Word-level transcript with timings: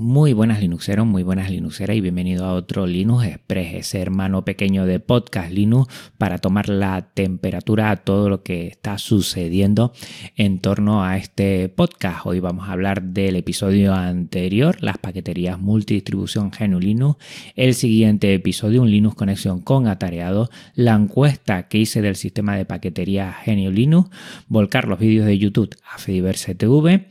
Muy 0.00 0.32
buenas 0.32 0.60
Linuxeros, 0.60 1.04
muy 1.08 1.24
buenas 1.24 1.50
Linuxeras 1.50 1.96
y 1.96 2.00
bienvenido 2.00 2.44
a 2.44 2.52
otro 2.52 2.86
Linux 2.86 3.26
Express, 3.26 3.74
ese 3.74 4.00
hermano 4.00 4.44
pequeño 4.44 4.86
de 4.86 5.00
podcast 5.00 5.50
Linux 5.50 5.92
para 6.18 6.38
tomar 6.38 6.68
la 6.68 7.10
temperatura 7.14 7.90
a 7.90 7.96
todo 7.96 8.28
lo 8.28 8.44
que 8.44 8.68
está 8.68 8.96
sucediendo 8.98 9.92
en 10.36 10.60
torno 10.60 11.02
a 11.02 11.16
este 11.16 11.68
podcast. 11.68 12.26
Hoy 12.26 12.38
vamos 12.38 12.68
a 12.68 12.74
hablar 12.74 13.02
del 13.02 13.34
episodio 13.34 13.92
anterior, 13.92 14.76
las 14.84 14.98
paqueterías 14.98 15.58
multidistribución 15.58 16.52
GNU 16.56 16.78
Linux, 16.78 17.16
el 17.56 17.74
siguiente 17.74 18.32
episodio, 18.32 18.82
un 18.82 18.92
Linux 18.92 19.16
conexión 19.16 19.62
con 19.62 19.88
atareado, 19.88 20.48
la 20.76 20.94
encuesta 20.94 21.66
que 21.66 21.78
hice 21.78 22.02
del 22.02 22.14
sistema 22.14 22.56
de 22.56 22.64
paquetería 22.64 23.34
GNU 23.44 23.72
Linux, 23.72 24.10
volcar 24.46 24.86
los 24.86 25.00
vídeos 25.00 25.26
de 25.26 25.38
YouTube 25.38 25.74
a 25.92 25.98
Fediverse 25.98 26.54
TV, 26.54 27.08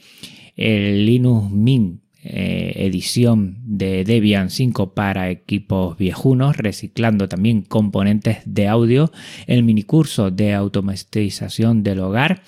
el 0.56 1.06
Linux 1.06 1.52
Mint 1.52 2.07
eh, 2.30 2.74
edición 2.86 3.58
de 3.64 4.04
Debian 4.04 4.50
5 4.50 4.94
para 4.94 5.30
equipos 5.30 5.98
viejunos, 5.98 6.58
reciclando 6.58 7.28
también 7.30 7.62
componentes 7.62 8.40
de 8.46 8.68
audio, 8.68 9.12
el 9.46 9.64
minicurso 9.64 10.30
de 10.32 10.54
automatización 10.54 11.84
del 11.84 12.00
hogar, 12.00 12.44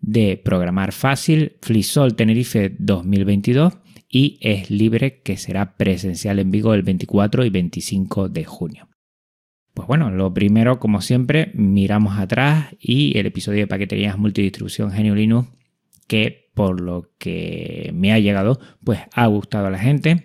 de 0.00 0.40
programar 0.42 0.92
fácil, 0.92 1.56
FliSol 1.62 2.14
Tenerife 2.14 2.74
2022 2.78 3.74
y 4.08 4.38
es 4.40 4.70
libre 4.70 5.22
que 5.22 5.36
será 5.36 5.76
presencial 5.76 6.38
en 6.38 6.50
Vigo 6.50 6.72
el 6.74 6.82
24 6.82 7.44
y 7.44 7.50
25 7.50 8.28
de 8.28 8.44
junio. 8.44 8.88
Pues 9.74 9.88
bueno, 9.88 10.10
lo 10.10 10.32
primero, 10.32 10.78
como 10.78 11.00
siempre, 11.00 11.50
miramos 11.54 12.16
atrás 12.18 12.76
y 12.78 13.18
el 13.18 13.26
episodio 13.26 13.60
de 13.60 13.66
paqueterías 13.66 14.16
multidistribución 14.16 14.90
GNU 14.90 15.16
Linux 15.16 15.48
que 16.06 16.43
por 16.54 16.80
lo 16.80 17.10
que 17.18 17.90
me 17.94 18.12
ha 18.12 18.18
llegado, 18.18 18.60
pues 18.82 19.00
ha 19.12 19.26
gustado 19.26 19.66
a 19.66 19.70
la 19.70 19.78
gente. 19.78 20.24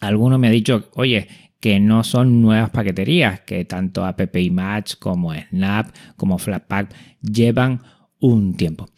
Alguno 0.00 0.38
me 0.38 0.46
ha 0.46 0.52
dicho, 0.52 0.88
oye, 0.94 1.28
que 1.60 1.80
no 1.80 2.04
son 2.04 2.40
nuevas 2.40 2.70
paqueterías, 2.70 3.40
que 3.40 3.64
tanto 3.64 4.04
App 4.04 4.20
Match 4.50 4.94
como 4.98 5.34
Snap 5.34 5.88
como 6.16 6.38
Flatpak 6.38 6.94
llevan 7.20 7.82
un 8.20 8.54
tiempo. 8.54 8.88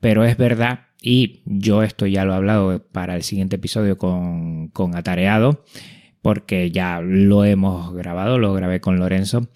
Pero 0.00 0.24
es 0.24 0.36
verdad, 0.36 0.88
y 1.02 1.42
yo 1.46 1.82
esto 1.82 2.06
ya 2.06 2.24
lo 2.24 2.32
he 2.32 2.36
hablado 2.36 2.86
para 2.92 3.16
el 3.16 3.22
siguiente 3.22 3.56
episodio 3.56 3.96
con, 3.96 4.68
con 4.68 4.96
Atareado, 4.96 5.64
porque 6.20 6.70
ya 6.70 7.00
lo 7.00 7.44
hemos 7.44 7.94
grabado, 7.94 8.38
lo 8.38 8.52
grabé 8.52 8.80
con 8.80 8.98
Lorenzo, 8.98 9.48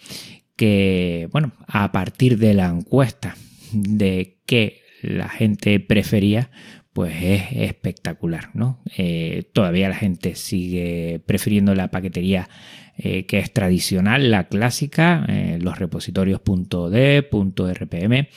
que 0.57 1.29
bueno, 1.33 1.53
a 1.67 1.93
partir 1.93 2.39
de 2.39 2.55
la 2.55 2.69
encuesta 2.69 3.37
de 3.73 4.41
que 4.47 4.84
la 5.05 5.29
gente 5.29 5.79
prefería, 5.81 6.51
pues 6.93 7.15
es 7.23 7.43
espectacular, 7.53 8.51
¿no? 8.55 8.81
Eh, 8.97 9.51
todavía 9.53 9.89
la 9.89 9.97
gente 9.97 10.37
sigue 10.37 11.21
prefiriendo 11.27 11.75
la 11.75 11.91
paquetería 11.91 12.49
eh, 12.97 13.27
que 13.27 13.41
es 13.41 13.53
tradicional, 13.53 14.31
la 14.31 14.47
clásica, 14.47 15.27
eh, 15.29 15.59
los 15.61 15.81
repositorios 15.81 16.41
.d, 16.45 17.29
.rpm, 17.29 18.29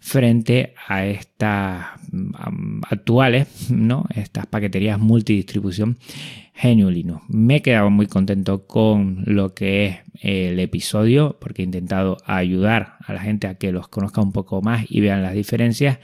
frente 0.00 0.74
a 0.88 1.06
estas 1.06 1.86
mm, 2.10 2.80
actuales, 2.88 3.70
¿no? 3.70 4.06
Estas 4.14 4.46
paqueterías 4.46 4.98
multidistribución 4.98 5.98
GNU 6.62 7.20
Me 7.28 7.56
he 7.56 7.62
quedado 7.62 7.90
muy 7.90 8.06
contento 8.06 8.66
con 8.66 9.22
lo 9.26 9.54
que 9.54 9.86
es 9.86 9.96
el 10.20 10.58
episodio 10.58 11.38
porque 11.40 11.62
he 11.62 11.64
intentado 11.64 12.18
ayudar 12.26 12.96
a 13.00 13.12
la 13.12 13.20
gente 13.20 13.46
a 13.46 13.54
que 13.54 13.72
los 13.72 13.88
conozca 13.88 14.20
un 14.20 14.32
poco 14.32 14.60
más 14.60 14.84
y 14.88 15.00
vean 15.00 15.22
las 15.22 15.34
diferencias. 15.34 15.98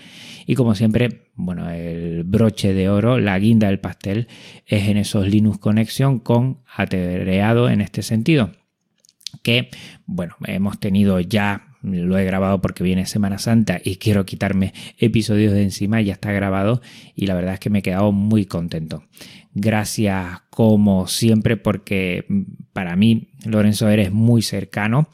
Y 0.47 0.55
como 0.55 0.75
siempre, 0.75 1.29
bueno, 1.35 1.69
el 1.71 2.25
broche 2.25 2.73
de 2.73 2.89
oro, 2.89 3.19
la 3.19 3.39
guinda 3.39 3.67
del 3.67 3.81
pastel 3.81 4.29
es 4.67 4.89
en 4.89 4.97
esos 4.97 5.29
Linux 5.29 5.59
Connection 5.59 6.21
con 6.21 6.61
Atereado 6.75 7.69
en 7.69 7.81
este 7.81 8.03
sentido. 8.03 8.53
Que, 9.43 9.69
bueno, 10.07 10.37
hemos 10.47 10.81
tenido 10.81 11.21
ya 11.21 11.76
lo 11.87 12.19
he 12.19 12.25
grabado 12.25 12.61
porque 12.61 12.85
viene 12.85 13.07
Semana 13.07 13.39
Santa 13.39 13.81
y 13.83 13.97
quiero 13.97 14.27
quitarme 14.27 14.75
episodios 14.99 15.53
de 15.53 15.63
encima, 15.63 16.01
ya 16.01 16.15
está 16.15 16.33
grabado 16.33 16.83
y 17.15 17.27
la 17.27 17.35
verdad 17.35 17.55
es 17.55 17.61
que 17.61 17.71
me 17.71 17.79
he 17.79 17.83
quedado 17.83 18.13
muy 18.13 18.47
contento. 18.47 19.05
Gracias 19.55 20.43
como 20.57 21.07
siempre 21.07 21.59
porque 21.59 22.25
para 22.73 22.97
mí, 22.97 23.29
Lorenzo, 23.45 23.91
eres 23.91 24.11
muy 24.11 24.41
cercano 24.41 25.11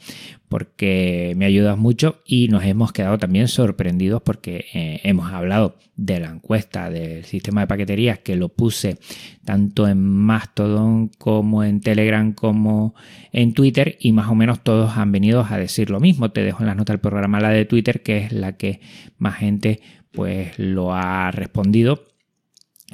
porque 0.47 1.33
me 1.35 1.43
ayudas 1.43 1.77
mucho 1.77 2.21
y 2.25 2.47
nos 2.47 2.63
hemos 2.63 2.93
quedado 2.93 3.17
también 3.17 3.49
sorprendidos 3.49 4.21
porque 4.21 4.67
eh, 4.73 5.01
hemos 5.03 5.33
hablado 5.33 5.75
de 5.97 6.21
la 6.21 6.29
encuesta 6.29 6.89
del 6.89 7.25
sistema 7.25 7.59
de 7.59 7.67
paqueterías 7.67 8.19
que 8.19 8.37
lo 8.37 8.47
puse 8.47 8.99
tanto 9.43 9.85
en 9.85 10.01
Mastodon 10.01 11.09
como 11.09 11.65
en 11.65 11.81
Telegram 11.81 12.31
como 12.31 12.95
en 13.33 13.53
Twitter 13.53 13.97
y 13.99 14.13
más 14.13 14.29
o 14.29 14.35
menos 14.35 14.63
todos 14.63 14.95
han 14.95 15.11
venido 15.11 15.45
a 15.49 15.57
decir 15.57 15.89
lo 15.89 15.99
mismo. 15.99 16.31
Te 16.31 16.41
dejo 16.41 16.61
en 16.61 16.67
las 16.67 16.77
notas 16.77 16.93
del 16.93 17.01
programa 17.01 17.41
la 17.41 17.49
de 17.49 17.65
Twitter 17.65 18.01
que 18.01 18.19
es 18.19 18.31
la 18.31 18.55
que 18.55 18.79
más 19.17 19.35
gente 19.35 19.81
pues 20.13 20.57
lo 20.57 20.93
ha 20.93 21.31
respondido 21.31 22.05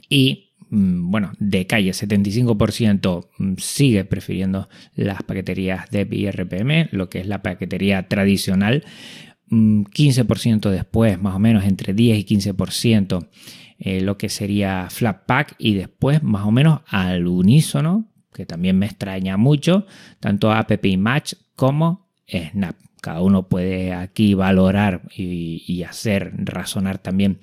y 0.10 0.49
bueno, 0.72 1.32
de 1.40 1.66
calle, 1.66 1.92
75% 1.92 3.28
mm, 3.38 3.54
sigue 3.58 4.06
prefiriendo 4.06 4.70
las 4.96 5.24
paqueterías 5.24 5.90
de 5.90 6.08
IRPM, 6.10 6.90
lo 6.92 7.10
que 7.10 7.20
es 7.20 7.28
la 7.28 7.42
paquetería 7.42 8.08
tradicional. 8.08 8.84
15% 9.50 10.68
mm, 10.68 10.72
después, 10.72 11.20
más 11.20 11.36
o 11.36 11.40
menos 11.40 11.66
entre 11.66 11.94
10 11.94 12.20
y 12.20 12.36
15%, 12.36 13.28
eh, 13.80 14.02
lo 14.02 14.18
que 14.18 14.30
sería 14.30 14.88
Flatpak 14.90 15.56
y 15.58 15.74
después 15.74 16.22
más 16.22 16.46
o 16.46 16.52
menos 16.52 16.82
al 16.88 17.26
unísono, 17.28 18.12
que 18.34 18.46
también 18.46 18.78
me 18.78 18.86
extraña 18.86 19.38
mucho, 19.38 19.86
tanto 20.20 20.52
App 20.52 20.72
Match 20.98 21.34
como 21.56 22.08
Snap 22.28 22.76
cada 23.02 23.22
uno 23.22 23.48
puede 23.48 23.94
aquí 23.94 24.34
valorar 24.34 25.04
y, 25.16 25.84
hacer 25.84 26.34
razonar 26.36 27.00
también 27.00 27.40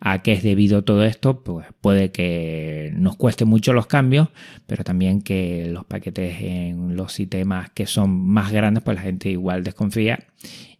a 0.00 0.22
qué 0.22 0.32
es 0.32 0.42
debido 0.42 0.82
todo 0.82 1.04
esto, 1.04 1.44
pues 1.44 1.66
puede 1.80 2.10
que 2.10 2.92
nos 2.96 3.16
cueste 3.16 3.44
mucho 3.44 3.72
los 3.72 3.86
cambios, 3.86 4.28
pero 4.66 4.84
también 4.84 5.20
que 5.20 5.68
los 5.68 5.84
paquetes 5.84 6.40
en 6.40 6.96
los 6.96 7.12
sistemas 7.12 7.70
que 7.70 7.86
son 7.86 8.10
más 8.10 8.50
grandes, 8.50 8.82
pues 8.82 8.96
la 8.96 9.02
gente 9.02 9.30
igual 9.30 9.62
desconfía. 9.62 10.26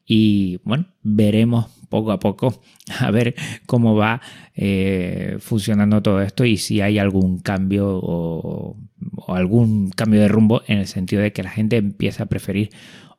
Y 0.07 0.61
bueno, 0.65 0.87
veremos 1.03 1.67
poco 1.89 2.13
a 2.13 2.19
poco 2.19 2.61
a 3.01 3.11
ver 3.11 3.35
cómo 3.67 3.95
va 3.95 4.21
eh, 4.55 5.37
funcionando 5.41 6.03
todo 6.03 6.21
esto 6.23 6.45
y 6.45 6.57
si 6.57 6.81
hay 6.81 6.99
algún 6.99 7.39
cambio 7.39 7.89
o, 7.89 8.77
o 9.17 9.35
algún 9.35 9.91
cambio 9.91 10.21
de 10.21 10.29
rumbo 10.29 10.63
en 10.67 10.79
el 10.79 10.87
sentido 10.87 11.23
de 11.23 11.33
que 11.33 11.43
la 11.43 11.51
gente 11.51 11.77
empieza 11.77 12.25
a 12.25 12.27
preferir 12.27 12.71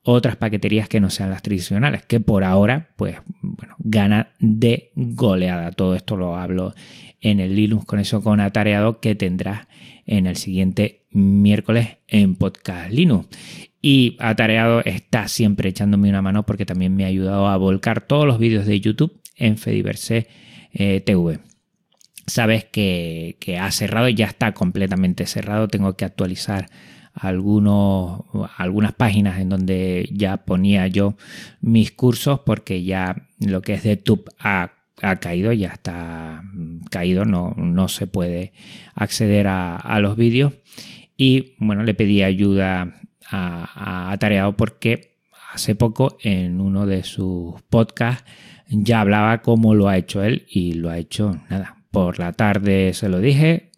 otras 0.08 0.36
paqueterías 0.36 0.88
que 0.88 1.00
no 1.00 1.10
sean 1.10 1.32
las 1.32 1.42
tradicionales, 1.42 2.06
que 2.06 2.20
por 2.20 2.44
ahora, 2.44 2.90
pues, 2.96 3.18
bueno, 3.42 3.76
gana 3.80 4.30
de 4.40 4.92
goleada. 4.96 5.72
Todo 5.72 5.96
esto 5.96 6.16
lo 6.16 6.38
hablo 6.38 6.76
en 7.22 7.40
el 7.40 7.56
Linux 7.56 7.86
con 7.86 8.00
eso 8.00 8.22
con 8.22 8.40
atareado 8.40 9.00
que 9.00 9.16
tendrás 9.16 9.68
en 10.06 10.28
el 10.28 10.36
siguiente 10.36 11.06
miércoles 11.10 11.98
en 12.08 12.36
Podcast 12.36 12.92
Linux. 12.92 13.28
Y 13.82 14.16
Atareado 14.20 14.82
está 14.86 15.28
siempre 15.28 15.70
echándome 15.70 16.10
una 16.10 16.22
mano 16.22 16.46
porque 16.46 16.68
también 16.68 16.96
me 16.96 17.04
ha 17.04 17.08
ayudado 17.08 17.48
a 17.48 17.58
volcar 17.58 18.02
todos 18.02 18.28
los 18.28 18.38
vídeos 18.38 18.68
de 18.68 18.80
YouTube 18.80 19.20
en 19.36 19.58
Fediverse 19.58 20.28
eh, 20.72 21.02
TV. 21.02 21.40
Sabes 22.28 22.66
que, 22.66 23.38
que 23.40 23.58
ha 23.58 23.72
cerrado, 23.72 24.08
ya 24.10 24.28
está 24.28 24.54
completamente 24.54 25.26
cerrado. 25.26 25.68
Tengo 25.68 25.96
que 25.96 26.06
actualizar 26.06 26.68
algunos, 27.16 28.22
algunas 28.58 28.94
páginas 28.94 29.40
en 29.40 29.50
donde 29.50 30.10
ya 30.12 30.38
ponía 30.38 30.88
yo 30.88 31.16
mis 31.62 31.92
cursos 31.92 32.42
porque 32.42 32.84
ya 32.84 33.28
lo 33.40 33.62
que 33.62 33.74
es 33.74 33.84
de 33.84 33.98
TUB 33.98 34.30
ha, 34.40 34.72
caído, 35.20 35.52
ya 35.54 35.70
está 35.70 36.44
caído, 36.90 37.26
no, 37.26 37.54
no 37.58 37.88
se 37.88 38.08
puede 38.08 38.54
acceder 38.94 39.48
a, 39.48 40.00
los 40.00 40.16
vídeos. 40.18 40.54
Y 41.18 41.56
bueno, 41.60 41.84
le 41.84 41.94
pedí 41.94 42.24
ayuda 42.24 42.94
a, 43.30 44.12
a 44.12 44.18
Tareado 44.18 44.56
porque 44.56 45.18
hace 45.54 45.76
poco 45.76 46.18
en 46.22 46.60
uno 46.60 46.86
de 46.86 47.04
sus 47.04 47.62
podcasts 47.70 48.24
ya 48.68 49.02
hablaba 49.02 49.42
cómo 49.42 49.76
lo 49.76 49.88
ha 49.88 49.98
hecho 49.98 50.24
él 50.24 50.46
y 50.50 50.74
lo 50.74 50.90
ha 50.90 50.98
hecho 50.98 51.40
nada. 51.50 51.78
Por 51.92 52.20
la 52.20 52.34
tarde 52.34 52.94
se 52.94 53.10
lo 53.10 53.20
dije, 53.20 53.72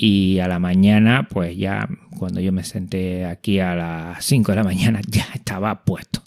y 0.00 0.38
a 0.38 0.46
la 0.46 0.60
mañana, 0.60 1.26
pues 1.28 1.56
ya 1.56 1.88
cuando 2.20 2.40
yo 2.40 2.52
me 2.52 2.62
senté 2.62 3.24
aquí 3.24 3.58
a 3.58 3.74
las 3.74 4.24
5 4.24 4.52
de 4.52 4.56
la 4.56 4.62
mañana 4.72 5.00
ya 5.08 5.26
estaba 5.34 5.84
puesto. 5.84 6.22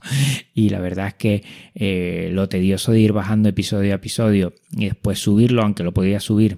Y 0.53 0.69
la 0.69 0.81
verdad 0.81 1.07
es 1.07 1.13
que 1.13 1.44
eh, 1.73 2.29
lo 2.33 2.50
tedioso 2.50 2.91
de 2.91 3.00
ir 3.00 3.13
bajando 3.13 3.47
episodio 3.47 3.94
a 3.94 3.95
episodio 3.95 4.53
y 4.75 4.88
después 4.88 5.19
subirlo, 5.19 5.62
aunque 5.62 5.83
lo 5.83 5.94
podía 5.94 6.19
subir 6.19 6.57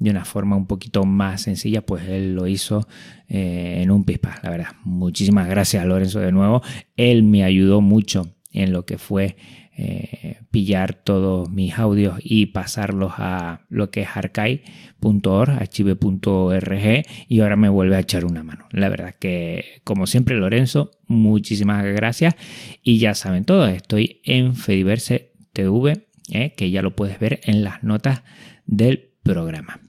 de 0.00 0.10
una 0.10 0.24
forma 0.24 0.56
un 0.56 0.66
poquito 0.66 1.04
más 1.04 1.42
sencilla, 1.42 1.86
pues 1.86 2.08
él 2.08 2.34
lo 2.34 2.48
hizo 2.48 2.88
eh, 3.28 3.78
en 3.80 3.92
un 3.92 4.02
pispa, 4.02 4.40
la 4.42 4.50
verdad. 4.50 4.72
Muchísimas 4.82 5.48
gracias 5.48 5.84
a 5.84 5.86
Lorenzo 5.86 6.18
de 6.18 6.32
nuevo. 6.32 6.62
Él 6.96 7.22
me 7.22 7.44
ayudó 7.44 7.80
mucho 7.80 8.34
en 8.52 8.72
lo 8.72 8.84
que 8.84 8.98
fue 8.98 9.36
eh, 9.80 10.40
pillar 10.50 10.94
todos 10.94 11.48
mis 11.50 11.78
audios 11.78 12.18
y 12.20 12.46
pasarlos 12.46 13.12
a 13.16 13.60
lo 13.68 13.92
que 13.92 14.00
es 14.00 14.08
archive.org, 14.12 15.50
archive.org 15.50 17.04
y 17.28 17.40
ahora 17.40 17.54
me 17.54 17.68
vuelve 17.68 17.94
a 17.94 18.00
echar 18.00 18.24
una 18.24 18.42
mano. 18.42 18.66
La 18.72 18.88
verdad 18.88 19.14
que, 19.18 19.80
como 19.84 20.08
siempre, 20.08 20.34
Lorenzo, 20.34 20.90
muchísimas 21.06 21.84
gracias 21.84 22.34
y 22.82 22.98
ya 22.98 23.14
saben 23.14 23.44
todo, 23.44 23.68
estoy 23.68 24.20
en 24.24 24.56
Fediverse 24.56 25.30
TV, 25.52 26.08
eh, 26.32 26.54
que 26.56 26.72
ya 26.72 26.82
lo 26.82 26.96
puedes 26.96 27.20
ver 27.20 27.38
en 27.44 27.62
las 27.62 27.84
notas 27.84 28.24
del 28.66 29.12
programa 29.22 29.80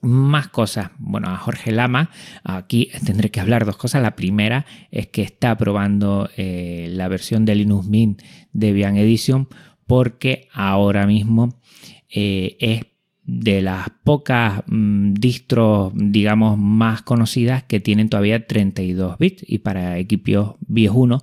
más 0.00 0.48
cosas. 0.48 0.90
Bueno, 0.98 1.28
a 1.28 1.36
Jorge 1.36 1.72
Lama, 1.72 2.10
aquí 2.44 2.90
tendré 3.04 3.30
que 3.30 3.40
hablar 3.40 3.64
dos 3.64 3.76
cosas. 3.76 4.02
La 4.02 4.16
primera 4.16 4.66
es 4.90 5.08
que 5.08 5.22
está 5.22 5.56
probando 5.56 6.28
eh, 6.36 6.88
la 6.90 7.08
versión 7.08 7.44
de 7.44 7.54
Linux 7.54 7.86
Mint 7.86 8.22
de 8.52 8.68
Debian 8.68 8.96
Edition 8.96 9.48
porque 9.86 10.48
ahora 10.52 11.06
mismo 11.06 11.60
eh, 12.08 12.56
es 12.60 12.86
de 13.26 13.60
las 13.60 13.90
pocas 14.04 14.62
mm, 14.66 15.14
distros, 15.14 15.92
digamos, 15.94 16.56
más 16.56 17.02
conocidas 17.02 17.64
que 17.64 17.80
tienen 17.80 18.08
todavía 18.08 18.46
32 18.46 19.18
bits 19.18 19.44
y 19.46 19.58
para 19.58 19.98
equipos 19.98 20.54
viejunos 20.60 21.22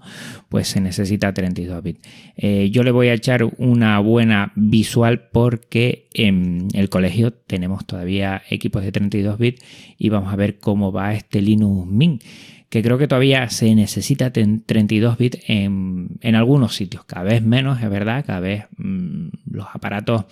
pues 0.50 0.68
se 0.68 0.82
necesita 0.82 1.34
32 1.34 1.82
bits. 1.82 2.02
Eh, 2.36 2.70
yo 2.72 2.84
le 2.84 2.92
voy 2.92 3.08
a 3.08 3.14
echar 3.14 3.46
una 3.58 4.00
buena 4.00 4.52
visual 4.56 5.30
porque 5.32 6.10
en 6.14 6.68
el 6.74 6.90
colegio 6.90 7.32
tenemos 7.32 7.86
todavía 7.86 8.42
equipos 8.50 8.84
de 8.84 8.92
32 8.92 9.38
bits 9.38 9.64
y 9.98 10.10
vamos 10.10 10.34
a 10.34 10.36
ver 10.36 10.60
cómo 10.60 10.92
va 10.92 11.14
este 11.14 11.42
Linux 11.42 11.88
Mint 11.90 12.22
que 12.70 12.82
creo 12.82 12.98
que 12.98 13.08
todavía 13.08 13.50
se 13.50 13.76
necesita 13.76 14.34
32 14.34 15.18
bits 15.20 15.40
en, 15.48 16.18
algunos 16.36 16.76
sitios, 16.76 17.06
cada 17.06 17.24
vez 17.24 17.44
menos, 17.44 17.80
es 17.84 17.88
verdad, 17.88 18.26
cada 18.26 18.40
vez 18.40 18.66
mm, 18.78 19.28
los 19.52 19.68
aparatos 19.72 20.26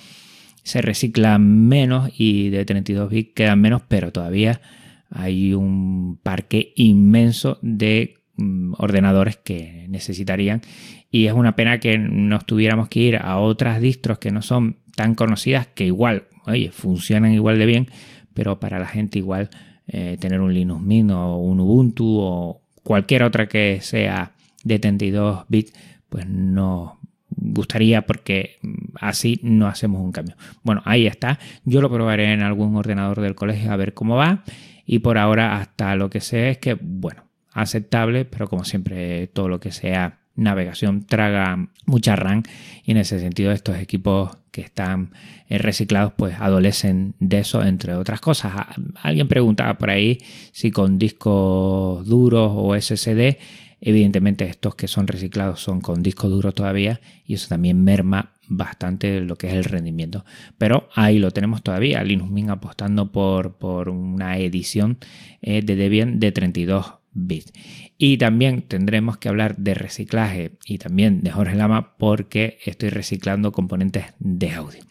se 0.64 0.82
reciclan 0.82 1.68
menos 1.68 2.12
y 2.18 2.50
de 2.50 2.66
32 2.66 3.10
bits 3.10 3.34
quedan 3.34 3.62
menos, 3.62 3.82
pero 3.88 4.12
todavía 4.12 4.62
hay 5.10 5.54
un 5.54 6.20
parque 6.24 6.74
inmenso 6.76 7.60
de 7.62 8.16
mm, 8.38 8.74
ordenadores 8.78 9.38
que 9.38 9.86
necesitarían. 9.90 10.62
Y 11.10 11.26
es 11.26 11.34
una 11.34 11.56
pena 11.56 11.80
que 11.80 11.98
nos 11.98 12.46
tuviéramos 12.46 12.88
que 12.88 13.02
ir 13.02 13.18
a 13.18 13.38
otras 13.38 13.82
distros 13.82 14.20
que 14.20 14.32
no 14.32 14.42
son 14.42 14.78
tan 14.96 15.16
conocidas 15.16 15.68
que 15.68 15.86
igual, 15.86 16.28
oye, 16.46 16.72
funcionan 16.72 17.34
igual 17.34 17.60
de 17.60 17.66
bien, 17.66 17.88
pero 18.34 18.60
para 18.60 18.80
la 18.80 18.88
gente 18.88 19.20
igual 19.20 19.50
eh, 19.88 20.18
tener 20.20 20.40
un 20.40 20.54
Linux 20.54 20.82
Mint 20.82 21.12
o 21.12 21.38
un 21.38 21.60
Ubuntu 21.60 22.18
o 22.20 22.62
cualquier 22.84 23.24
otra 23.24 23.48
que 23.48 23.80
sea 23.82 24.32
de 24.64 24.80
32 24.80 25.46
bits, 25.50 25.74
pues 26.08 26.28
no, 26.28 27.01
gustaría 27.42 28.04
porque 28.04 28.58
mm, 28.62 28.96
así 29.00 29.40
no 29.44 29.68
hacemos 29.68 30.02
un 30.02 30.12
cambio. 30.12 30.36
Bueno, 30.64 30.82
ahí 30.86 31.08
está. 31.08 31.40
Yo 31.66 31.82
lo 31.82 31.90
probaré 31.90 32.32
en 32.32 32.42
algún 32.42 32.76
ordenador 32.76 33.20
del 33.20 33.36
colegio 33.36 33.72
a 33.72 33.76
ver 33.76 33.94
cómo 33.94 34.16
va. 34.16 34.44
Y 34.86 35.00
por 35.00 35.18
ahora 35.18 35.58
hasta 35.58 35.96
lo 35.96 36.10
que 36.10 36.22
sé 36.22 36.52
es 36.52 36.58
que, 36.58 36.78
bueno, 36.80 37.26
aceptable, 37.54 38.26
pero 38.26 38.48
como 38.48 38.64
siempre 38.64 39.28
todo 39.28 39.50
lo 39.50 39.60
que 39.60 39.72
sea 39.72 40.20
navegación 40.36 41.06
traga 41.06 41.70
mucha 41.86 42.16
RAM 42.16 42.44
y 42.86 42.92
en 42.92 42.98
ese 42.98 43.20
sentido 43.20 43.52
estos 43.52 43.78
equipos 43.78 44.32
que 44.52 44.62
están 44.62 45.12
eh, 45.50 45.58
reciclados 45.58 46.14
pues 46.14 46.36
adolecen 46.40 47.16
de 47.20 47.40
eso 47.40 47.64
entre 47.64 47.96
otras 47.96 48.22
cosas. 48.22 48.54
Alguien 49.02 49.28
preguntaba 49.28 49.78
por 49.78 49.90
ahí 49.90 50.18
si 50.52 50.72
con 50.72 50.98
discos 50.98 52.06
duros 52.08 52.52
o 52.56 52.76
SSD 52.80 53.38
Evidentemente 53.82 54.46
estos 54.46 54.76
que 54.76 54.88
son 54.88 55.08
reciclados 55.08 55.60
son 55.60 55.82
con 55.82 56.04
disco 56.04 56.30
duro 56.30 56.52
todavía 56.52 57.02
y 57.26 57.34
eso 57.34 57.48
también 57.50 57.84
merma 57.84 58.34
bastante 58.48 59.22
lo 59.22 59.38
que 59.38 59.48
es 59.48 59.54
el 59.54 59.64
rendimiento. 59.64 60.24
Pero 60.60 60.88
ahí 60.94 61.18
lo 61.18 61.32
tenemos 61.32 61.64
todavía, 61.64 62.04
Linux 62.04 62.30
Mint 62.30 62.50
apostando 62.50 63.12
por, 63.12 63.58
por 63.58 63.90
una 63.90 64.38
edición 64.38 65.00
eh, 65.42 65.64
de 65.64 65.76
Debian 65.76 66.20
de 66.20 66.32
32 66.32 66.94
bits. 67.14 67.52
Y 67.98 68.18
también 68.18 68.62
tendremos 68.64 69.18
que 69.18 69.30
hablar 69.30 69.58
de 69.58 69.74
reciclaje 69.74 70.58
y 70.66 70.78
también 70.78 71.22
de 71.22 71.32
Jorge 71.32 71.56
Lama 71.56 71.96
porque 71.98 72.60
estoy 72.66 72.90
reciclando 72.90 73.52
componentes 73.52 74.06
de 74.20 74.52
audio. 74.52 74.82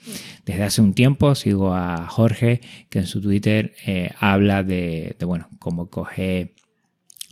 Desde 0.45 0.65
hace 0.65 0.81
un 0.81 0.95
tiempo 0.95 1.35
sigo 1.35 1.75
a 1.75 2.07
Jorge 2.09 2.61
que 2.89 2.99
en 2.99 3.07
su 3.07 3.21
Twitter 3.21 3.75
eh, 3.87 4.11
habla 4.19 4.63
de, 4.63 5.17
de, 5.19 5.27
bueno, 5.27 5.49
cómo 5.59 5.91
coge 5.91 6.55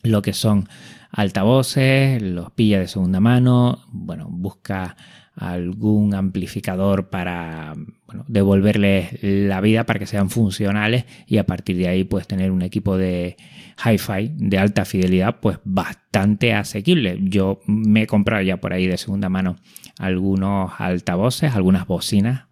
lo 0.03 0.23
que 0.23 0.33
son 0.33 0.69
altavoces, 1.11 2.21
los 2.23 2.51
pilla 2.53 2.81
de 2.81 2.89
segunda 2.89 3.21
mano, 3.21 3.85
bueno, 3.91 4.29
busca 4.31 4.97
algún 5.39 6.15
amplificador 6.15 7.11
para 7.11 7.75
bueno, 8.07 8.25
devolverles 8.27 9.23
la 9.23 9.61
vida 9.61 9.85
para 9.85 10.01
que 10.01 10.07
sean 10.07 10.31
funcionales 10.31 11.05
y 11.27 11.39
a 11.39 11.47
partir 11.47 11.77
de 11.77 11.87
ahí 11.89 12.03
puedes 12.03 12.27
tener 12.27 12.51
un 12.51 12.63
equipo 12.63 12.97
de 12.97 13.37
hi-fi 13.85 14.33
de 14.35 14.59
alta 14.59 14.85
fidelidad 14.85 15.39
pues 15.41 15.59
bastante 15.65 16.55
asequible. 16.55 17.19
Yo 17.23 17.61
me 17.67 18.03
he 18.03 18.07
comprado 18.09 18.43
ya 18.43 18.57
por 18.57 18.73
ahí 18.73 18.89
de 18.89 18.99
segunda 18.99 19.29
mano 19.29 19.57
algunos 19.99 20.73
altavoces, 20.79 21.55
algunas 21.55 21.87
bocinas 21.87 22.48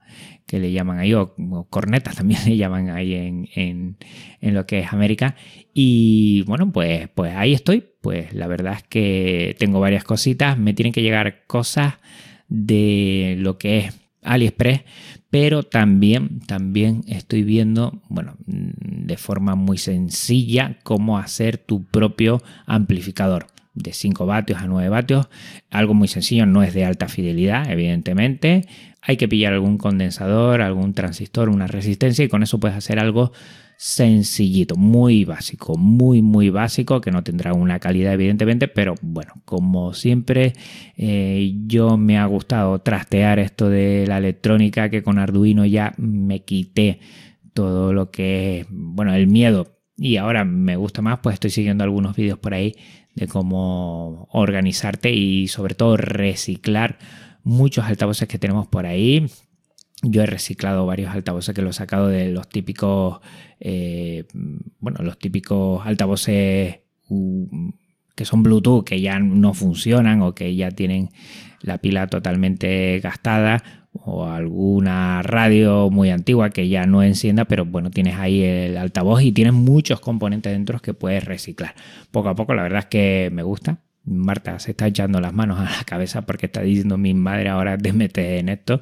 que 0.47 0.61
le 0.61 0.73
llaman 0.73 0.99
ahí, 0.99 1.13
o, 1.13 1.35
cornetas 1.69 2.17
también 2.17 2.41
le 2.47 2.57
llaman 2.57 2.91
ahí 2.91 3.15
en, 3.15 3.97
lo 4.41 4.67
que 4.67 4.81
es 4.81 4.93
América. 4.93 5.37
Y 5.75 6.43
bueno, 6.43 6.73
pues, 6.73 7.09
pues 7.15 7.35
ahí 7.35 7.53
estoy. 7.53 7.85
Pues 8.01 8.33
la 8.33 8.47
verdad 8.47 8.75
es 8.75 8.83
que 8.85 9.57
tengo 9.59 9.81
varias 9.81 10.05
cositas. 10.05 10.57
Me 10.59 10.75
tienen 10.75 10.93
que 10.93 11.03
llegar 11.03 11.45
cosas 11.47 11.95
de 12.49 13.37
lo 13.39 13.59
que 13.59 13.79
es 13.79 14.01
AliExpress, 14.23 14.83
pero 15.31 15.65
también, 15.65 16.41
también 16.41 17.03
estoy 17.09 17.43
viendo, 17.43 18.01
bueno, 18.09 18.37
de 18.47 19.17
forma 19.17 19.55
muy 19.55 19.79
sencilla, 19.79 20.79
cómo 20.83 21.19
hacer 21.19 21.59
tu 21.59 21.85
propio 21.85 22.43
amplificador 22.67 23.47
de 23.77 23.93
5 23.93 24.27
vatios 24.27 24.61
a 24.61 24.67
9 24.67 24.89
vatios. 24.89 25.29
Algo 25.71 25.95
muy 25.95 26.09
sencillo, 26.09 26.47
no 26.47 26.63
es 26.65 26.75
de 26.75 26.85
alta 26.85 27.09
fidelidad, 27.09 27.71
evidentemente. 27.71 28.67
Hay 29.03 29.17
que 29.17 29.29
pillar 29.29 29.53
algún 29.53 29.79
condensador, 29.79 30.63
algún 30.63 30.95
transistor, 30.95 31.49
una 31.49 31.69
resistencia 31.69 32.25
y 32.25 32.29
con 32.29 32.43
eso 32.43 32.59
puedes 32.59 32.77
hacer 32.77 32.99
algo 32.99 33.33
sencillito, 33.77 34.75
muy 34.77 35.25
básico, 35.25 35.77
muy, 35.77 36.23
muy 36.23 36.49
básico, 36.49 37.01
que 37.01 37.11
no 37.11 37.23
tendrá 37.23 37.53
una 37.53 37.79
calidad 37.79 38.15
evidentemente, 38.15 38.69
pero 38.69 38.95
bueno, 39.03 39.35
como 39.45 39.93
siempre, 39.93 40.55
eh, 40.97 41.55
yo 41.67 41.99
me 41.99 42.19
ha 42.19 42.25
gustado 42.25 42.79
trastear 42.81 43.39
esto 43.39 43.69
de 43.69 44.07
la 44.07 44.19
electrónica, 44.19 44.89
que 44.89 45.03
con 45.03 45.19
Arduino 45.19 45.67
ya 45.67 45.95
me 45.99 46.43
quité 46.43 47.01
todo 47.53 47.93
lo 47.93 48.11
que 48.11 48.61
es, 48.61 48.67
bueno, 48.71 49.15
el 49.15 49.27
miedo 49.27 49.76
y 49.97 50.17
ahora 50.17 50.45
me 50.45 50.77
gusta 50.77 51.03
más, 51.03 51.21
pues 51.21 51.35
estoy 51.35 51.51
siguiendo 51.51 51.85
algunos 51.85 52.17
vídeos 52.17 52.39
por 52.39 52.55
ahí 52.55 52.75
de 53.15 53.27
cómo 53.27 54.29
organizarte 54.31 55.13
y 55.13 55.49
sobre 55.49 55.75
todo 55.75 55.97
reciclar 55.97 56.99
muchos 57.43 57.87
altavoces 57.87 58.29
que 58.29 58.39
tenemos 58.39 58.67
por 58.67 58.85
ahí. 58.85 59.27
Yo 60.03 60.23
he 60.23 60.27
reciclado 60.27 60.85
varios 60.85 61.15
altavoces 61.15 61.55
que 61.55 61.63
los 61.63 61.77
he 61.77 61.79
sacado 61.79 62.09
de 62.09 62.31
los 62.31 62.49
típicos, 62.49 63.21
eh, 63.59 64.25
bueno, 64.79 65.03
los 65.03 65.19
típicos 65.19 65.87
altavoces 65.87 66.81
uh, 67.09 67.71
que 68.15 68.27
son 68.27 68.43
Bluetooth, 68.43 68.85
que 68.85 69.01
ya 69.01 69.19
no 69.19 69.55
funcionan 69.55 70.21
o 70.21 70.35
que 70.35 70.55
ya 70.55 70.71
tienen 70.71 71.09
la 71.61 71.79
pila 71.79 72.07
totalmente 72.09 73.01
gastada 73.01 73.86
o 74.07 74.25
alguna 74.25 75.21
radio 75.23 75.91
muy 75.91 76.11
antigua 76.11 76.51
que 76.51 76.69
ya 76.69 76.87
no 76.87 77.03
encienda, 77.03 77.45
pero 77.47 77.65
bueno, 77.65 77.91
tienes 77.91 78.15
ahí 78.15 78.41
el 78.41 78.77
altavoz 78.77 79.21
y 79.23 79.33
tienes 79.33 79.53
muchos 79.53 79.99
componentes 79.99 80.53
dentro 80.53 80.79
que 80.79 80.95
puedes 80.95 81.25
reciclar. 81.25 81.75
Poco 82.13 82.29
a 82.29 82.37
poco, 82.37 82.55
la 82.55 82.63
verdad 82.63 82.79
es 82.81 82.87
que 82.87 83.31
me 83.33 83.43
gusta. 83.43 83.79
Marta 84.05 84.61
se 84.61 84.71
está 84.71 84.87
echando 84.87 85.21
las 85.21 85.35
manos 85.35 85.59
a 85.59 85.65
la 85.65 85.85
cabeza 85.85 86.23
porque 86.23 86.47
está 86.47 86.63
diciendo 86.63 86.97
mi 86.97 87.15
madre 87.15 87.49
ahora 87.49 87.77
de 87.77 87.93
meter 87.93 88.39
en 88.39 88.49
esto. 88.49 88.79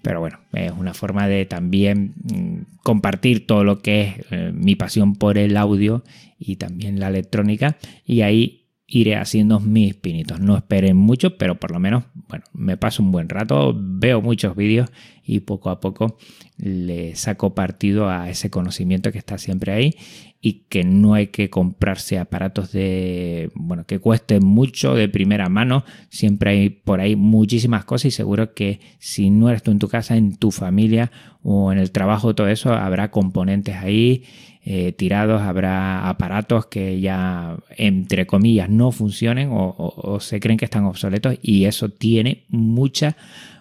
Pero 0.00 0.20
bueno, 0.20 0.38
es 0.54 0.72
una 0.72 0.94
forma 0.94 1.28
de 1.28 1.44
también 1.44 2.14
mm, 2.24 2.78
compartir 2.82 3.46
todo 3.46 3.64
lo 3.64 3.80
que 3.80 4.00
es 4.00 4.14
eh, 4.30 4.52
mi 4.54 4.74
pasión 4.74 5.16
por 5.16 5.36
el 5.36 5.58
audio 5.58 6.02
y 6.38 6.56
también 6.56 6.98
la 6.98 7.08
electrónica. 7.08 7.76
Y 8.06 8.22
ahí 8.22 8.61
iré 8.92 9.16
haciendo 9.16 9.58
mis 9.58 9.94
pinitos. 9.94 10.38
No 10.40 10.56
esperen 10.56 10.96
mucho, 10.96 11.38
pero 11.38 11.58
por 11.58 11.70
lo 11.70 11.80
menos, 11.80 12.04
bueno, 12.28 12.44
me 12.52 12.76
paso 12.76 13.02
un 13.02 13.10
buen 13.10 13.28
rato, 13.28 13.74
veo 13.74 14.20
muchos 14.20 14.54
vídeos 14.54 14.90
y 15.24 15.40
poco 15.40 15.70
a 15.70 15.80
poco 15.80 16.18
le 16.58 17.16
saco 17.16 17.54
partido 17.54 18.10
a 18.10 18.28
ese 18.28 18.50
conocimiento 18.50 19.10
que 19.10 19.18
está 19.18 19.38
siempre 19.38 19.72
ahí 19.72 19.94
y 20.44 20.64
que 20.68 20.82
no 20.82 21.14
hay 21.14 21.28
que 21.28 21.48
comprarse 21.48 22.18
aparatos 22.18 22.72
de, 22.72 23.52
bueno, 23.54 23.84
que 23.86 24.00
cuesten 24.00 24.44
mucho 24.44 24.96
de 24.96 25.08
primera 25.08 25.48
mano. 25.48 25.84
Siempre 26.10 26.50
hay 26.50 26.68
por 26.68 27.00
ahí 27.00 27.14
muchísimas 27.14 27.84
cosas 27.84 28.06
y 28.06 28.10
seguro 28.10 28.52
que 28.52 28.80
si 28.98 29.30
no 29.30 29.48
eres 29.48 29.62
tú 29.62 29.70
en 29.70 29.78
tu 29.78 29.86
casa, 29.86 30.16
en 30.16 30.36
tu 30.36 30.50
familia 30.50 31.12
o 31.44 31.70
en 31.70 31.78
el 31.78 31.92
trabajo, 31.92 32.34
todo 32.34 32.48
eso, 32.48 32.72
habrá 32.72 33.12
componentes 33.12 33.76
ahí 33.76 34.24
eh, 34.64 34.90
tirados, 34.90 35.42
habrá 35.42 36.08
aparatos 36.08 36.66
que 36.66 37.00
ya, 37.00 37.56
entre 37.76 38.26
comillas, 38.26 38.68
no 38.68 38.90
funcionen 38.90 39.50
o, 39.52 40.18
se 40.20 40.40
creen 40.40 40.58
que 40.58 40.64
están 40.64 40.86
obsoletos 40.86 41.36
y 41.40 41.66
eso 41.66 41.88
tiene 41.88 42.46
mucha, 42.48 43.16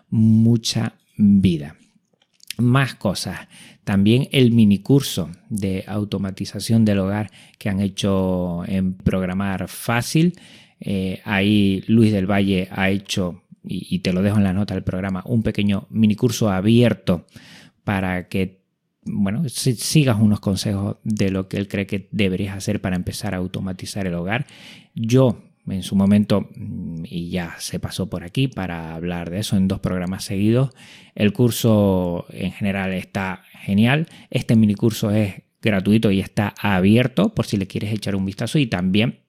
mucha 0.10 0.94
vida. 1.16 1.76
Más 2.62 2.96
cosas. 2.96 3.48
También 3.84 4.28
el 4.32 4.52
mini 4.52 4.80
curso 4.80 5.30
de 5.50 5.84
automatización 5.88 6.86
del 6.86 7.00
hogar 7.00 7.32
que 7.58 7.70
han 7.70 7.80
hecho 7.80 8.64
en 8.68 8.94
Programar 8.94 9.68
Fácil. 9.68 10.40
Eh, 10.80 11.22
ahí 11.26 11.84
Luis 11.88 12.12
del 12.12 12.30
Valle 12.30 12.68
ha 12.72 12.90
hecho, 12.90 13.44
y, 13.64 14.00
te 14.00 14.14
lo 14.14 14.22
dejo 14.22 14.38
en 14.38 14.44
la 14.44 14.54
nota 14.54 14.74
del 14.74 14.84
programa, 14.84 15.24
un 15.26 15.44
pequeño 15.44 15.88
mini 15.90 16.16
curso 16.16 16.50
abierto 16.50 17.28
para 17.84 18.28
que 18.28 18.62
bueno, 19.04 19.50
sigas 19.50 20.20
unos 20.20 20.40
consejos 20.40 20.98
de 21.04 21.32
lo 21.32 21.48
que 21.48 21.58
él 21.58 21.68
cree 21.68 21.88
que 21.88 22.08
deberías 22.12 22.56
hacer 22.56 22.82
para 22.82 22.96
empezar 22.96 23.34
a 23.34 23.38
automatizar 23.38 24.06
el 24.06 24.14
hogar. 24.14 24.46
Yo 24.94 25.51
en 25.68 25.84
su 25.84 25.96
momento, 25.96 26.50
mm, 26.56 27.04
y 27.06 27.30
ya 27.30 27.56
se 27.60 27.80
pasó 27.80 28.10
por 28.10 28.24
aquí 28.24 28.48
para 28.48 28.96
hablar 28.96 29.30
de 29.30 29.40
eso 29.40 29.58
en 29.58 29.68
dos 29.68 29.80
programas 29.80 30.24
seguidos. 30.24 30.72
El 31.16 31.34
curso 31.34 32.26
en 32.30 32.52
general 32.52 32.94
está 32.94 33.44
genial. 33.54 34.08
Este 34.30 34.56
mini 34.56 34.76
curso 34.76 35.12
es 35.12 35.44
gratuito 35.62 36.12
y 36.12 36.20
está 36.20 36.54
abierto 36.60 37.34
por 37.34 37.46
si 37.46 37.58
le 37.58 37.68
quieres 37.68 37.94
echar 37.94 38.16
un 38.16 38.26
vistazo 38.26 38.58
y 38.58 38.66
también 38.66 39.20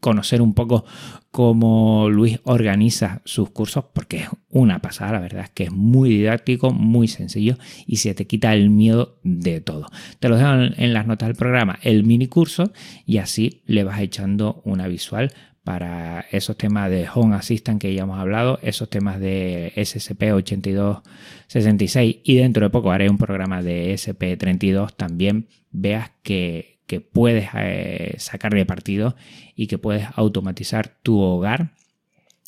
conocer 0.00 0.42
un 0.42 0.54
poco 0.54 0.84
cómo 1.30 2.08
Luis 2.08 2.38
organiza 2.44 3.20
sus 3.24 3.50
cursos, 3.50 3.84
porque 3.92 4.18
es 4.18 4.28
una 4.48 4.80
pasada, 4.80 5.12
la 5.12 5.20
verdad 5.20 5.44
es 5.44 5.50
que 5.50 5.64
es 5.64 5.72
muy 5.72 6.10
didáctico, 6.10 6.70
muy 6.70 7.08
sencillo 7.08 7.56
y 7.86 7.96
se 7.96 8.14
te 8.14 8.26
quita 8.26 8.54
el 8.54 8.70
miedo 8.70 9.18
de 9.24 9.60
todo. 9.60 9.86
Te 10.20 10.28
lo 10.28 10.36
dejo 10.36 10.50
en 10.76 10.92
las 10.92 11.06
notas 11.06 11.28
del 11.28 11.36
programa, 11.36 11.78
el 11.82 12.04
mini 12.04 12.28
curso, 12.28 12.72
y 13.06 13.18
así 13.18 13.62
le 13.66 13.84
vas 13.84 14.00
echando 14.00 14.62
una 14.64 14.86
visual 14.86 15.32
para 15.68 16.24
esos 16.30 16.56
temas 16.56 16.88
de 16.88 17.06
Home 17.14 17.36
Assistant 17.36 17.78
que 17.78 17.92
ya 17.92 18.04
hemos 18.04 18.18
hablado, 18.18 18.58
esos 18.62 18.88
temas 18.88 19.20
de 19.20 19.74
SCP-8266 19.76 22.22
y 22.24 22.36
dentro 22.36 22.64
de 22.64 22.70
poco 22.70 22.90
haré 22.90 23.10
un 23.10 23.18
programa 23.18 23.62
de 23.62 23.92
SP32 23.92 24.94
también 24.96 25.46
veas 25.70 26.10
que, 26.22 26.78
puedes 27.12 27.50
eh, 27.52 28.14
sacarle 28.16 28.64
partido 28.64 29.14
y 29.54 29.66
que 29.66 29.76
puedes 29.76 30.06
automatizar 30.16 30.96
tu 31.02 31.20
hogar, 31.20 31.74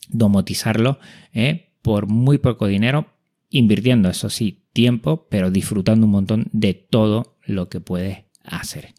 domotizarlo 0.08 0.98
eh, 1.34 1.74
por 1.82 2.06
muy 2.06 2.38
poco 2.38 2.68
dinero, 2.68 3.08
invirtiendo, 3.50 4.08
eso 4.08 4.30
sí, 4.30 4.62
tiempo, 4.72 5.26
pero 5.28 5.50
disfrutando 5.50 6.06
un 6.06 6.12
montón 6.12 6.46
de 6.52 6.72
todo 6.72 7.36
lo 7.44 7.68
que 7.68 7.80
puedes 7.80 8.20
hacer. 8.44 8.94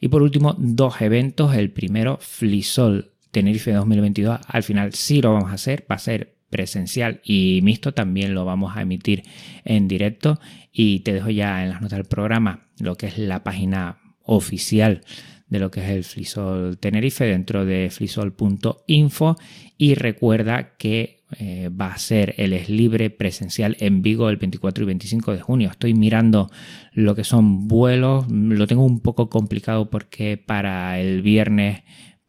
Y 0.00 0.06
por 0.06 0.22
último, 0.22 0.54
dos 0.58 1.00
eventos. 1.00 1.56
El 1.56 1.72
primero, 1.72 2.18
Flisol 2.20 3.13
Tenerife 3.34 3.72
2022 3.72 4.38
al 4.46 4.62
final 4.62 4.94
sí 4.94 5.20
lo 5.20 5.34
vamos 5.34 5.50
a 5.50 5.54
hacer, 5.54 5.84
va 5.90 5.96
a 5.96 5.98
ser 5.98 6.36
presencial 6.48 7.20
y 7.24 7.60
mixto, 7.62 7.92
también 7.92 8.32
lo 8.32 8.44
vamos 8.44 8.76
a 8.76 8.82
emitir 8.82 9.24
en 9.64 9.88
directo. 9.88 10.38
Y 10.72 11.00
te 11.00 11.12
dejo 11.12 11.30
ya 11.30 11.62
en 11.64 11.70
las 11.70 11.82
notas 11.82 11.98
del 11.98 12.06
programa 12.06 12.68
lo 12.78 12.96
que 12.96 13.06
es 13.06 13.18
la 13.18 13.42
página 13.42 13.98
oficial 14.22 15.02
de 15.48 15.58
lo 15.58 15.70
que 15.70 15.80
es 15.80 15.90
el 15.90 16.04
Flisol 16.04 16.78
Tenerife 16.78 17.24
dentro 17.24 17.64
de 17.64 17.90
flisol.info 17.90 19.36
y 19.76 19.94
recuerda 19.94 20.76
que 20.76 21.24
eh, 21.38 21.68
va 21.68 21.88
a 21.88 21.98
ser 21.98 22.34
el 22.38 22.52
es 22.52 22.68
libre 22.68 23.10
presencial 23.10 23.76
en 23.80 24.02
Vigo 24.02 24.28
el 24.28 24.36
24 24.36 24.84
y 24.84 24.86
25 24.86 25.32
de 25.32 25.40
junio. 25.40 25.70
Estoy 25.70 25.94
mirando 25.94 26.50
lo 26.92 27.14
que 27.14 27.24
son 27.24 27.66
vuelos, 27.66 28.30
lo 28.30 28.66
tengo 28.66 28.84
un 28.84 29.00
poco 29.00 29.28
complicado 29.28 29.90
porque 29.90 30.36
para 30.36 31.00
el 31.00 31.22
viernes 31.22 31.82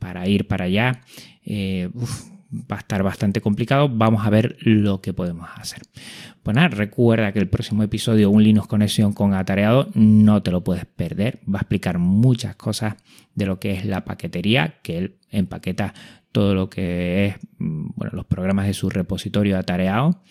para 0.06 0.28
ir 0.28 0.48
para 0.48 0.66
allá. 0.66 1.02
Eh, 1.44 1.90
va 2.52 2.76
a 2.76 2.80
estar 2.80 3.02
bastante 3.02 3.42
complicado. 3.42 3.90
Vamos 3.90 4.24
a 4.24 4.30
ver 4.30 4.56
lo 4.60 5.02
que 5.02 5.14
podemos 5.14 5.50
hacer. 5.56 5.82
Pues 6.44 6.54
nada, 6.54 6.68
recuerda 6.68 7.32
que 7.32 7.40
el 7.40 7.50
próximo 7.50 7.82
episodio, 7.82 8.30
un 8.30 8.44
Linux 8.44 8.68
Conexión 8.68 9.14
con 9.14 9.34
Atareado, 9.34 9.90
no 9.96 10.44
te 10.44 10.52
lo 10.52 10.64
puedes 10.64 10.86
perder. 10.86 11.40
Va 11.52 11.58
a 11.58 11.62
explicar 11.62 11.98
muchas 11.98 12.56
cosas 12.56 12.98
de 13.34 13.48
lo 13.48 13.60
que 13.60 13.72
es 13.72 13.84
la 13.84 14.06
paquetería, 14.06 14.76
que 14.84 14.98
él 15.00 15.18
empaqueta 15.32 15.96
todo 16.32 16.54
lo 16.54 16.70
que 16.70 17.26
es 17.26 17.36
mm, 17.58 17.88
bueno, 17.96 18.12
los 18.14 18.26
programas 18.26 18.68
de 18.68 18.76
su 18.76 18.92
repositorio 18.92 19.58
Atareado 19.58 20.22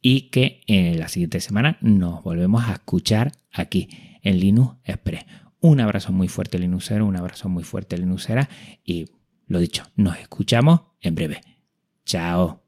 y 0.00 0.30
que 0.30 0.62
en 0.68 0.98
la 0.98 1.08
siguiente 1.08 1.40
semana 1.40 1.76
nos 1.82 2.22
volvemos 2.22 2.66
a 2.66 2.72
escuchar 2.72 3.32
aquí 3.52 3.90
en 4.22 4.40
Linux 4.40 4.76
Express. 4.84 5.26
Un 5.60 5.80
abrazo 5.80 6.12
muy 6.12 6.28
fuerte 6.28 6.58
Linuxero, 6.58 7.04
un 7.04 7.16
abrazo 7.16 7.50
muy 7.50 7.64
fuerte 7.64 7.98
Linuxera 7.98 8.48
y 8.84 9.06
lo 9.48 9.58
dicho, 9.58 9.84
nos 9.96 10.18
escuchamos 10.18 10.80
en 11.00 11.14
breve. 11.14 11.40
Chao. 12.04 12.67